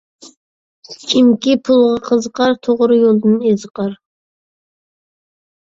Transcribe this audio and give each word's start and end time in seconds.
كىمكى 1.11 1.53
پۇلغا 1.69 2.01
قىزىقار، 2.09 2.57
توغرا 2.69 2.99
يولدىن 3.03 3.39
ئېزىقار. 3.53 3.97